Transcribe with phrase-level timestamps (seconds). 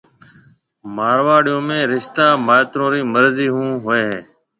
[0.95, 4.17] مارواڙيون ۾ رشتہ مائيترون رِي مرضي ھون ھوئيَ ھيََََ